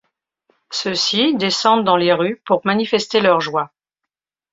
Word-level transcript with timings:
Ceux-ci 0.71 1.35
descendent 1.35 1.85
dans 1.85 1.95
les 1.95 2.11
rues 2.11 2.41
pour 2.43 2.65
manifester 2.65 3.21
leur 3.21 3.39
joie. 3.39 3.71